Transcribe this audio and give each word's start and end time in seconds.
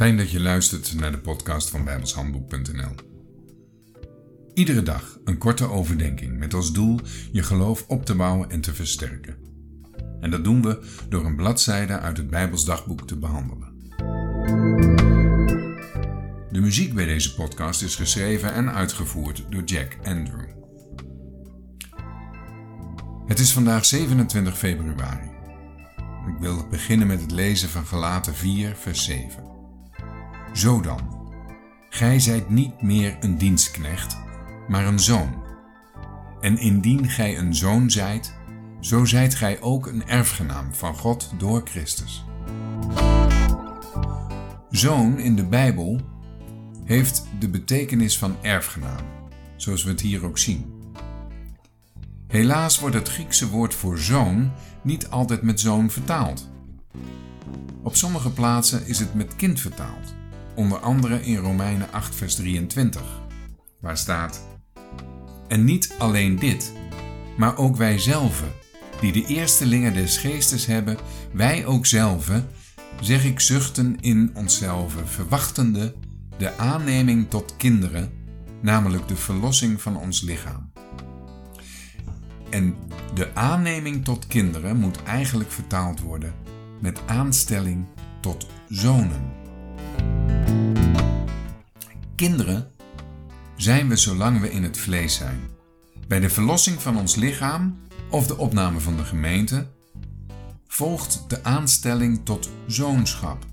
Fijn 0.00 0.16
dat 0.16 0.30
je 0.30 0.40
luistert 0.40 0.94
naar 0.94 1.12
de 1.12 1.18
podcast 1.18 1.70
van 1.70 1.84
bijbelshandboek.nl. 1.84 2.94
Iedere 4.54 4.82
dag 4.82 5.18
een 5.24 5.38
korte 5.38 5.70
overdenking 5.70 6.38
met 6.38 6.54
als 6.54 6.72
doel 6.72 7.00
je 7.32 7.42
geloof 7.42 7.84
op 7.88 8.04
te 8.04 8.14
bouwen 8.14 8.50
en 8.50 8.60
te 8.60 8.74
versterken. 8.74 9.36
En 10.20 10.30
dat 10.30 10.44
doen 10.44 10.62
we 10.62 10.82
door 11.08 11.24
een 11.24 11.36
bladzijde 11.36 11.98
uit 11.98 12.16
het 12.16 12.30
Bijbelsdagboek 12.30 13.06
te 13.06 13.16
behandelen. 13.16 13.72
De 16.50 16.60
muziek 16.60 16.94
bij 16.94 17.06
deze 17.06 17.34
podcast 17.34 17.82
is 17.82 17.96
geschreven 17.96 18.52
en 18.52 18.72
uitgevoerd 18.72 19.44
door 19.48 19.64
Jack 19.64 19.96
Andrew. 20.02 20.48
Het 23.26 23.38
is 23.38 23.52
vandaag 23.52 23.84
27 23.84 24.58
februari. 24.58 25.30
Ik 26.26 26.38
wil 26.38 26.66
beginnen 26.70 27.06
met 27.06 27.20
het 27.20 27.30
lezen 27.30 27.68
van 27.68 27.86
Galaten 27.86 28.34
4, 28.34 28.76
vers 28.76 29.04
7. 29.04 29.59
Zo 30.52 30.80
dan, 30.80 31.00
gij 31.88 32.20
zijt 32.20 32.48
niet 32.48 32.82
meer 32.82 33.16
een 33.20 33.38
dienstknecht, 33.38 34.18
maar 34.68 34.86
een 34.86 34.98
zoon. 35.00 35.42
En 36.40 36.58
indien 36.58 37.08
gij 37.08 37.38
een 37.38 37.54
zoon 37.54 37.90
zijt, 37.90 38.34
zo 38.80 39.04
zijt 39.04 39.34
gij 39.34 39.60
ook 39.60 39.86
een 39.86 40.06
erfgenaam 40.06 40.74
van 40.74 40.94
God 40.94 41.32
door 41.38 41.62
Christus. 41.64 42.24
Zoon 44.70 45.18
in 45.18 45.36
de 45.36 45.44
Bijbel 45.44 46.00
heeft 46.84 47.26
de 47.38 47.48
betekenis 47.48 48.18
van 48.18 48.36
erfgenaam, 48.42 49.04
zoals 49.56 49.84
we 49.84 49.90
het 49.90 50.00
hier 50.00 50.24
ook 50.24 50.38
zien. 50.38 50.72
Helaas 52.26 52.78
wordt 52.78 52.96
het 52.96 53.08
Griekse 53.08 53.48
woord 53.48 53.74
voor 53.74 53.98
zoon 53.98 54.52
niet 54.82 55.10
altijd 55.10 55.42
met 55.42 55.60
zoon 55.60 55.90
vertaald. 55.90 56.48
Op 57.82 57.96
sommige 57.96 58.30
plaatsen 58.30 58.86
is 58.86 58.98
het 58.98 59.14
met 59.14 59.36
kind 59.36 59.60
vertaald, 59.60 60.14
onder 60.60 60.78
andere 60.78 61.22
in 61.22 61.36
Romeinen 61.36 61.92
8, 61.92 62.14
vers 62.14 62.34
23, 62.34 63.02
waar 63.80 63.96
staat: 63.96 64.46
En 65.48 65.64
niet 65.64 65.94
alleen 65.98 66.38
dit, 66.38 66.72
maar 67.36 67.56
ook 67.56 67.76
wij 67.76 67.98
zelven, 67.98 68.52
die 69.00 69.12
de 69.12 69.24
eerstelingen 69.26 69.92
des 69.92 70.16
geestes 70.16 70.66
hebben, 70.66 70.98
wij 71.32 71.66
ook 71.66 71.86
zelven, 71.86 72.48
zeg 73.00 73.24
ik 73.24 73.40
zuchten 73.40 73.96
in 74.00 74.30
onszelf, 74.34 74.94
verwachtende 75.04 75.94
de 76.38 76.56
aanneming 76.56 77.30
tot 77.30 77.56
kinderen, 77.56 78.12
namelijk 78.60 79.08
de 79.08 79.16
verlossing 79.16 79.82
van 79.82 79.96
ons 79.96 80.20
lichaam. 80.20 80.72
En 82.50 82.74
de 83.14 83.34
aanneming 83.34 84.04
tot 84.04 84.26
kinderen 84.26 84.76
moet 84.76 85.02
eigenlijk 85.02 85.50
vertaald 85.50 86.00
worden 86.00 86.34
met 86.80 87.00
aanstelling 87.06 87.86
tot 88.20 88.46
zonen. 88.68 89.39
Kinderen 92.20 92.70
zijn 93.56 93.88
we 93.88 93.96
zolang 93.96 94.40
we 94.40 94.50
in 94.50 94.62
het 94.62 94.78
vlees 94.78 95.14
zijn. 95.14 95.40
Bij 96.08 96.20
de 96.20 96.30
verlossing 96.30 96.82
van 96.82 96.96
ons 96.96 97.14
lichaam 97.14 97.78
of 98.10 98.26
de 98.26 98.38
opname 98.38 98.80
van 98.80 98.96
de 98.96 99.04
gemeente 99.04 99.66
volgt 100.66 101.24
de 101.28 101.44
aanstelling 101.44 102.20
tot 102.24 102.50
zoonschap. 102.66 103.46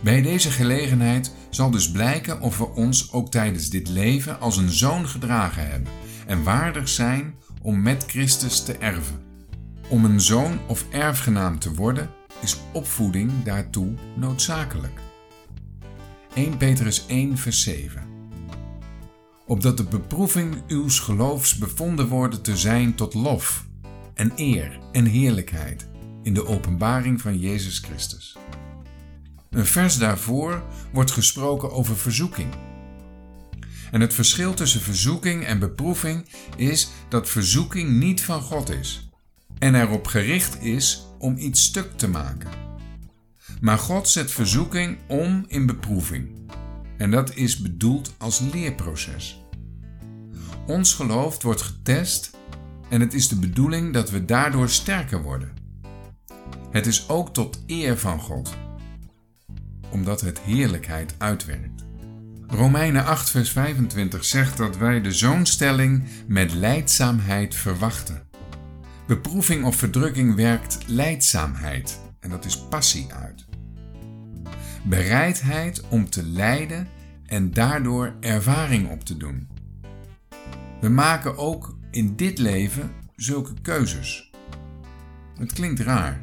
Bij 0.00 0.22
deze 0.22 0.50
gelegenheid 0.50 1.34
zal 1.50 1.70
dus 1.70 1.90
blijken 1.90 2.40
of 2.40 2.58
we 2.58 2.68
ons 2.68 3.12
ook 3.12 3.30
tijdens 3.30 3.70
dit 3.70 3.88
leven 3.88 4.40
als 4.40 4.56
een 4.56 4.70
zoon 4.70 5.08
gedragen 5.08 5.70
hebben 5.70 5.92
en 6.26 6.42
waardig 6.42 6.88
zijn 6.88 7.34
om 7.62 7.82
met 7.82 8.04
Christus 8.06 8.62
te 8.62 8.76
erven. 8.76 9.22
Om 9.88 10.04
een 10.04 10.20
zoon 10.20 10.58
of 10.66 10.84
erfgenaam 10.90 11.58
te 11.58 11.74
worden 11.74 12.10
is 12.40 12.56
opvoeding 12.72 13.42
daartoe 13.44 13.94
noodzakelijk. 14.16 15.00
1 16.34 16.56
Petrus 16.56 17.06
1 17.06 17.38
vers 17.38 17.62
7 17.62 18.02
Opdat 19.46 19.76
de 19.76 19.84
beproeving 19.84 20.62
uws 20.68 20.98
geloofs 20.98 21.58
bevonden 21.58 22.08
worden 22.08 22.42
te 22.42 22.56
zijn 22.56 22.94
tot 22.94 23.14
lof 23.14 23.66
en 24.14 24.32
eer 24.36 24.78
en 24.92 25.04
heerlijkheid 25.04 25.88
in 26.22 26.34
de 26.34 26.46
openbaring 26.46 27.20
van 27.20 27.38
Jezus 27.38 27.78
Christus. 27.78 28.36
Een 29.50 29.66
vers 29.66 29.98
daarvoor 29.98 30.62
wordt 30.92 31.10
gesproken 31.10 31.72
over 31.72 31.96
verzoeking. 31.96 32.54
En 33.90 34.00
het 34.00 34.14
verschil 34.14 34.54
tussen 34.54 34.80
verzoeking 34.80 35.44
en 35.44 35.58
beproeving 35.58 36.28
is 36.56 36.88
dat 37.08 37.28
verzoeking 37.28 37.90
niet 37.90 38.22
van 38.22 38.40
God 38.40 38.70
is 38.70 39.08
en 39.58 39.74
erop 39.74 40.06
gericht 40.06 40.62
is 40.62 41.06
om 41.18 41.36
iets 41.36 41.62
stuk 41.62 41.98
te 41.98 42.08
maken. 42.08 42.50
Maar 43.64 43.78
God 43.78 44.08
zet 44.08 44.30
verzoeking 44.30 44.98
om 45.06 45.44
in 45.48 45.66
beproeving. 45.66 46.50
En 46.96 47.10
dat 47.10 47.34
is 47.34 47.58
bedoeld 47.58 48.14
als 48.18 48.40
leerproces. 48.52 49.42
Ons 50.66 50.94
geloof 50.94 51.42
wordt 51.42 51.62
getest 51.62 52.36
en 52.88 53.00
het 53.00 53.14
is 53.14 53.28
de 53.28 53.38
bedoeling 53.38 53.92
dat 53.92 54.10
we 54.10 54.24
daardoor 54.24 54.68
sterker 54.68 55.22
worden. 55.22 55.52
Het 56.70 56.86
is 56.86 57.08
ook 57.08 57.34
tot 57.34 57.62
eer 57.66 57.98
van 57.98 58.20
God, 58.20 58.56
omdat 59.90 60.20
het 60.20 60.40
heerlijkheid 60.40 61.14
uitwerkt. 61.18 61.84
Romeinen 62.46 63.04
8, 63.04 63.30
vers 63.30 63.50
25 63.50 64.24
zegt 64.24 64.56
dat 64.56 64.76
wij 64.76 65.00
de 65.00 65.12
zoonstelling 65.12 66.04
met 66.26 66.54
leidzaamheid 66.54 67.54
verwachten. 67.54 68.22
Beproeving 69.06 69.64
of 69.64 69.76
verdrukking 69.76 70.34
werkt 70.34 70.78
leidzaamheid 70.86 72.02
en 72.24 72.30
dat 72.30 72.44
is 72.44 72.58
passie 72.58 73.06
uit. 73.12 73.44
Bereidheid 74.86 75.88
om 75.88 76.10
te 76.10 76.22
lijden 76.22 76.88
en 77.26 77.52
daardoor 77.52 78.14
ervaring 78.20 78.90
op 78.90 79.04
te 79.04 79.16
doen. 79.16 79.48
We 80.80 80.88
maken 80.88 81.36
ook 81.36 81.76
in 81.90 82.16
dit 82.16 82.38
leven 82.38 82.90
zulke 83.16 83.60
keuzes. 83.62 84.30
Het 85.38 85.52
klinkt 85.52 85.80
raar. 85.80 86.22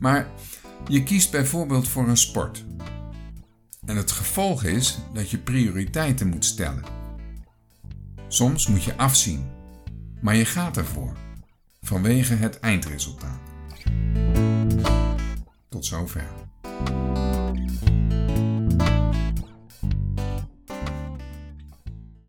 Maar 0.00 0.28
je 0.88 1.02
kiest 1.02 1.30
bijvoorbeeld 1.30 1.88
voor 1.88 2.08
een 2.08 2.16
sport. 2.16 2.64
En 3.86 3.96
het 3.96 4.10
gevolg 4.10 4.64
is 4.64 4.98
dat 5.14 5.30
je 5.30 5.38
prioriteiten 5.38 6.28
moet 6.28 6.44
stellen. 6.44 6.82
Soms 8.28 8.66
moet 8.66 8.84
je 8.84 8.96
afzien, 8.96 9.46
maar 10.20 10.36
je 10.36 10.44
gaat 10.44 10.76
ervoor 10.76 11.16
vanwege 11.80 12.34
het 12.34 12.60
eindresultaat. 12.60 13.40
Tot 15.68 15.86
zover. 15.86 16.26
Thank 16.86 18.12
you. 18.12 18.17